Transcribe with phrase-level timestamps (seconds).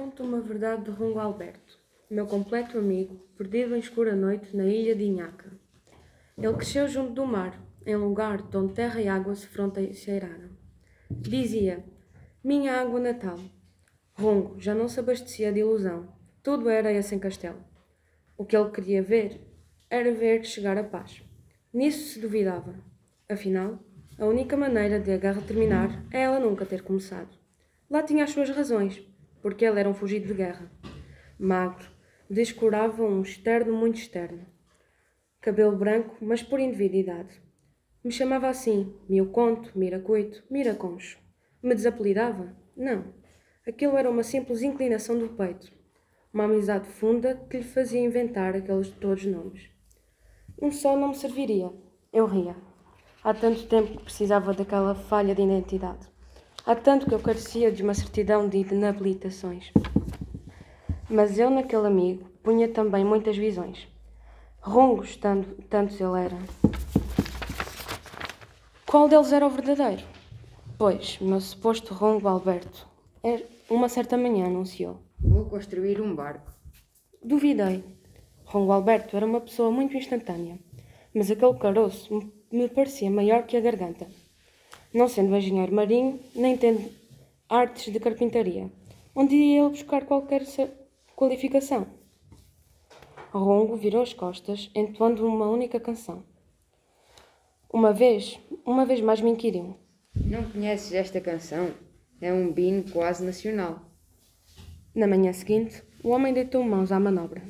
[0.00, 1.78] Conto uma verdade de Rungo Alberto,
[2.10, 5.52] meu completo amigo, perdido em escura noite na ilha de Inhaca.
[6.38, 10.48] Ele cresceu junto do mar, em lugar de onde terra e água se fronteiraram.
[11.10, 11.84] Dizia:
[12.42, 13.38] Minha água natal.
[14.14, 16.08] Rungo já não se abastecia de ilusão.
[16.42, 17.62] Tudo era esse em castelo.
[18.38, 19.38] O que ele queria ver
[19.90, 21.22] era ver chegar a paz.
[21.74, 22.74] Nisso se duvidava.
[23.28, 23.78] Afinal,
[24.18, 27.38] a única maneira de a guerra terminar é ela nunca ter começado.
[27.90, 29.09] Lá tinha as suas razões,
[29.42, 30.70] porque ele era um fugido de guerra.
[31.38, 31.88] Magro,
[32.28, 34.46] descurava um externo muito externo.
[35.40, 37.40] Cabelo branco, mas por individualidade.
[38.04, 41.18] Me chamava assim, Mioconto, Miracoito, Miraconcho.
[41.62, 42.56] Me desapelidava?
[42.76, 43.12] Não.
[43.66, 45.70] Aquilo era uma simples inclinação do peito.
[46.32, 49.68] Uma amizade funda que lhe fazia inventar aqueles todos nomes.
[50.60, 51.70] Um só não me serviria.
[52.12, 52.56] Eu ria.
[53.22, 56.08] Há tanto tempo que precisava daquela falha de identidade.
[56.66, 59.72] Há tanto que eu carecia de uma certidão de inabilitações.
[61.08, 63.88] Mas eu, naquele amigo, punha também muitas visões.
[64.60, 66.38] Rongos, tanto, tantos ele era.
[68.86, 70.02] Qual deles era o verdadeiro?
[70.76, 72.86] Pois, meu suposto rongo Alberto,
[73.24, 75.00] er, uma certa manhã anunciou.
[75.18, 76.52] Vou construir um barco.
[77.22, 77.84] Duvidei.
[78.44, 80.58] Rongo Alberto era uma pessoa muito instantânea,
[81.14, 84.06] mas aquele caroço me parecia maior que a garganta.
[84.92, 86.90] Não sendo engenheiro marinho, nem tendo
[87.48, 88.70] artes de carpintaria,
[89.14, 90.42] onde ia ele buscar qualquer
[91.14, 91.86] qualificação?
[93.32, 96.24] Rongo virou as costas, entoando uma única canção.
[97.72, 99.76] Uma vez, uma vez mais me inquiriu.
[100.12, 101.70] Não conheces esta canção?
[102.20, 103.80] É um bino quase nacional.
[104.92, 107.44] Na manhã seguinte, o homem deitou mãos à manobra.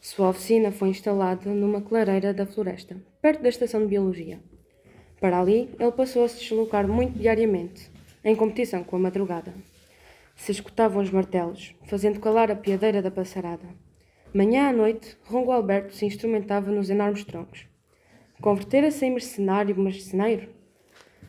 [0.00, 4.42] Sua oficina foi instalada numa clareira da floresta, perto da estação de biologia.
[5.20, 7.90] Para ali, ele passou a se deslocar muito diariamente,
[8.24, 9.52] em competição com a madrugada.
[10.34, 13.66] Se escutavam os martelos, fazendo calar a piadeira da passarada.
[14.32, 17.66] Manhã à noite, Rongo Alberto se instrumentava nos enormes troncos.
[18.40, 20.48] Convertera-se em mercenário marceneiro?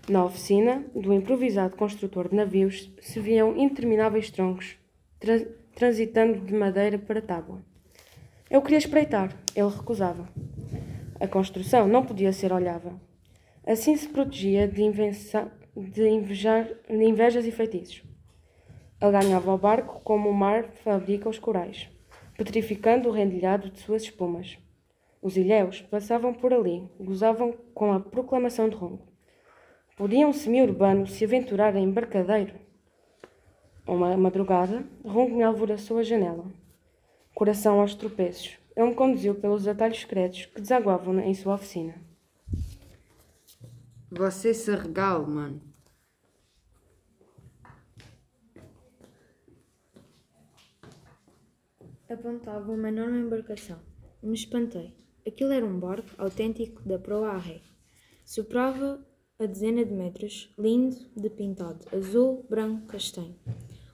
[0.07, 4.77] Na oficina do improvisado construtor de navios se viam intermináveis troncos,
[5.19, 7.61] tra transitando de madeira para tábua.
[8.49, 10.27] Eu queria espreitar, ele recusava.
[11.19, 12.99] A construção não podia ser olhável.
[13.65, 18.03] Assim se protegia de, de, invejar, de invejas e feitiços.
[18.99, 21.87] Ele ganhava o barco como o mar fabrica os corais,
[22.35, 24.57] petrificando o rendilhado de suas espumas.
[25.21, 29.07] Os ilhéus passavam por ali, gozavam com a proclamação de Rongo.
[29.95, 32.55] Podia um semi-urbano se aventurar em embarcadeiro?
[33.85, 36.45] Uma madrugada, Rongo me alvoraçou a janela.
[37.35, 42.09] Coração aos tropeços, ele me conduziu pelos atalhos secretos que desaguavam em sua oficina.
[44.13, 45.61] Você se regala, mano.
[52.09, 53.79] Apontava uma enorme embarcação.
[54.21, 54.93] Me espantei.
[55.25, 57.61] Aquilo era um barco autêntico da proa à ré.
[58.25, 59.01] Soprava
[59.39, 63.39] a dezena de metros, lindo de pintado, azul, branco, castanho.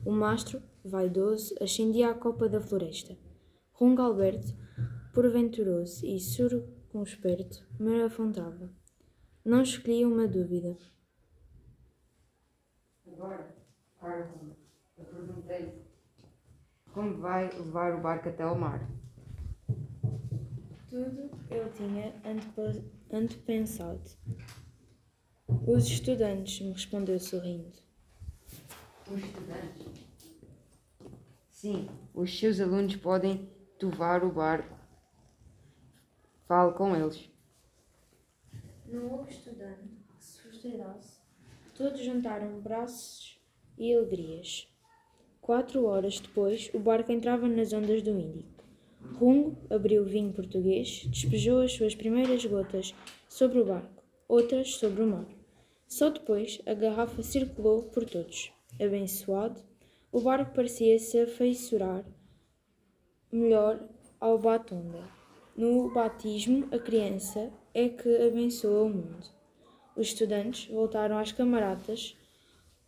[0.04, 3.16] O mastro, vaidoso, ascendia à copa da floresta.
[3.72, 4.52] Rungo Alberto,
[5.14, 8.72] porventuroso e circunsperto, me afrontava.
[9.48, 10.78] Não escolhia uma dúvida.
[13.08, 13.56] Agora,
[14.02, 14.58] Arthur,
[14.98, 15.86] eu perguntei
[16.92, 18.86] como vai levar o barco até ao mar.
[20.90, 22.14] Tudo eu tinha
[23.10, 24.04] antepensado.
[25.66, 27.72] Os estudantes, me respondeu sorrindo.
[29.10, 30.08] Os estudantes?
[31.52, 34.78] Sim, os seus alunos podem tovar o barco.
[36.46, 37.37] Fale com eles.
[38.88, 41.20] Não houve estudante que se frustrasse.
[41.76, 43.40] Todos juntaram braços
[43.78, 44.68] e alegrias.
[45.42, 48.64] Quatro horas depois, o barco entrava nas ondas do Índico.
[49.16, 52.94] Rungo abriu o vinho português, despejou as suas primeiras gotas
[53.30, 55.28] sobre o barco, outras sobre o mar.
[55.88, 58.52] Só depois a garrafa circulou por todos.
[58.80, 59.62] Abençoado,
[60.12, 62.06] o barco parecia se afeiçoar
[63.32, 63.88] melhor
[64.20, 65.08] ao batonga.
[65.56, 69.24] No batismo, a criança é que abençoa o mundo.
[69.96, 72.18] Os estudantes voltaram às camaradas,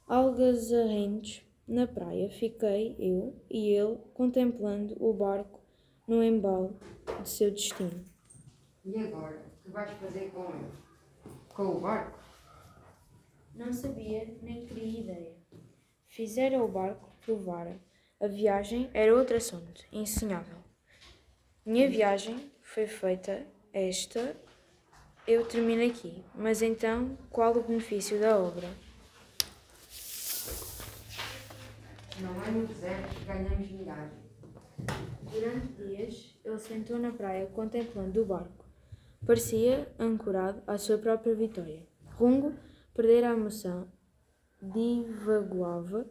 [0.07, 1.43] algazarrentos.
[1.67, 5.61] Na praia fiquei eu e ele contemplando o barco
[6.07, 6.79] no embalo
[7.21, 8.03] de seu destino.
[8.83, 9.37] E agora?
[9.37, 10.71] O que vais fazer com ele?
[11.49, 12.17] Com o barco?
[13.53, 15.37] Não sabia nem queria ideia.
[16.07, 17.79] Fizera o barco, provara.
[18.19, 20.57] A viagem era outro assunto, ensinável.
[21.63, 24.35] Minha viagem foi feita, esta
[25.29, 26.23] eu termino aqui.
[26.33, 28.67] Mas então, qual o benefício da obra?
[32.19, 34.11] Não é no deserto que ganhamos milhares.
[35.31, 38.65] Durante dias, ele sentou na praia contemplando o barco.
[39.23, 41.85] Parecia ancorado à sua própria vitória.
[42.15, 42.55] Rungo
[42.95, 43.87] perdera a emoção,
[44.59, 46.07] divaguava.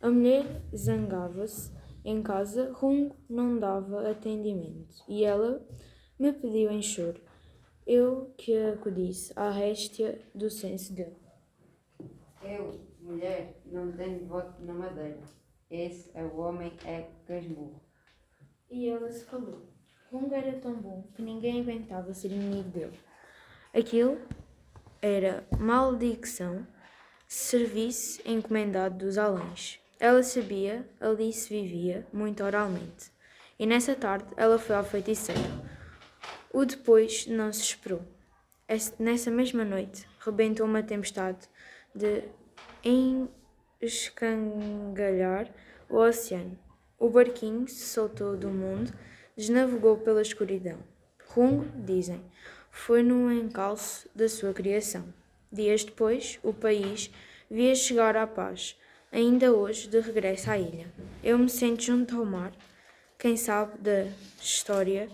[0.00, 1.72] A mulher zangava-se.
[2.04, 5.64] Em casa, Rungo não dava atendimento e ela
[6.18, 7.25] me pediu em choro.
[7.86, 11.16] Eu que acudisse à réstia do senso dele.
[12.42, 15.20] Eu, mulher, não tenho voto na madeira.
[15.70, 17.80] Esse é o homem é casmurro.
[18.68, 19.68] E ela se calou.
[20.10, 22.98] Rungo era tão bom que ninguém aguentava ser inimigo dele.
[23.72, 24.18] Aquilo
[25.00, 26.66] era maledicção,
[27.28, 29.80] serviço encomendado dos alães.
[30.00, 33.12] Ela sabia, ali se vivia, muito oralmente.
[33.58, 35.40] E nessa tarde ela foi ao feiticeiro.
[36.58, 38.00] O depois não se esperou.
[38.98, 41.46] Nessa mesma noite, rebentou uma tempestade
[41.94, 42.22] de
[43.78, 45.52] escangalhar
[45.86, 46.58] o oceano.
[46.98, 48.90] O barquinho se soltou do mundo,
[49.36, 50.78] desnavegou pela escuridão.
[51.26, 52.24] Rungo, dizem,
[52.70, 55.12] foi no encalço da sua criação.
[55.52, 57.10] Dias depois, o país
[57.50, 58.80] via chegar à paz,
[59.12, 60.90] ainda hoje de regresso à ilha.
[61.22, 62.52] Eu me sento junto ao mar,
[63.18, 64.06] quem sabe da
[64.40, 65.10] história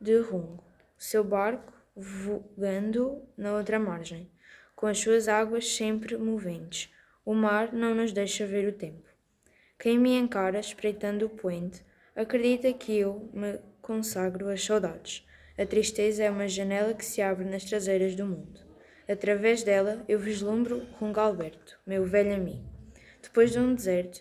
[0.00, 0.69] de Rungo,
[1.00, 4.30] seu barco vogando na outra margem,
[4.76, 6.92] com as suas águas sempre moventes.
[7.24, 9.08] O mar não nos deixa ver o tempo.
[9.78, 11.82] Quem me encara espreitando o poente
[12.14, 15.26] acredita que eu me consagro às saudades.
[15.56, 18.60] A tristeza é uma janela que se abre nas traseiras do mundo.
[19.08, 22.68] Através dela eu vislumbro Rungo Alberto, meu velho amigo.
[23.22, 24.20] Depois de um deserto,